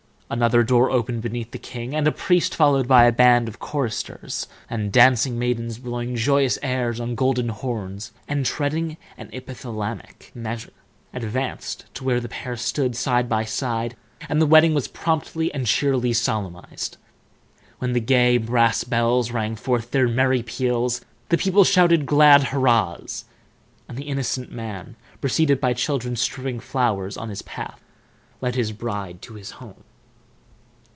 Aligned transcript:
Another 0.33 0.63
door 0.63 0.89
opened 0.89 1.21
beneath 1.21 1.51
the 1.51 1.57
king, 1.57 1.93
and 1.93 2.07
a 2.07 2.11
priest, 2.13 2.55
followed 2.55 2.87
by 2.87 3.03
a 3.03 3.11
band 3.11 3.49
of 3.49 3.59
choristers, 3.59 4.47
and 4.69 4.89
dancing 4.89 5.37
maidens 5.37 5.77
blowing 5.77 6.15
joyous 6.15 6.57
airs 6.63 7.01
on 7.01 7.15
golden 7.15 7.49
horns 7.49 8.13
and 8.29 8.45
treading 8.45 8.95
an 9.17 9.29
epithalamic 9.33 10.33
measure, 10.33 10.71
advanced 11.13 11.83
to 11.95 12.05
where 12.05 12.21
the 12.21 12.29
pair 12.29 12.55
stood, 12.55 12.95
side 12.95 13.27
by 13.27 13.43
side, 13.43 13.97
and 14.29 14.41
the 14.41 14.45
wedding 14.45 14.73
was 14.73 14.87
promptly 14.87 15.53
and 15.53 15.67
cheerily 15.67 16.13
solemnized. 16.13 16.95
Then 17.81 17.91
the 17.91 17.99
gay 17.99 18.37
brass 18.37 18.85
bells 18.85 19.31
rang 19.31 19.57
forth 19.57 19.91
their 19.91 20.07
merry 20.07 20.43
peals, 20.43 21.01
the 21.27 21.37
people 21.37 21.65
shouted 21.65 22.05
glad 22.05 22.41
hurrahs, 22.45 23.25
and 23.89 23.97
the 23.97 24.03
innocent 24.07 24.49
man, 24.49 24.95
preceded 25.19 25.59
by 25.59 25.73
children 25.73 26.15
strewing 26.15 26.61
flowers 26.61 27.17
on 27.17 27.27
his 27.27 27.41
path, 27.41 27.81
led 28.39 28.55
his 28.55 28.71
bride 28.71 29.21
to 29.23 29.33
his 29.33 29.51
home. 29.51 29.83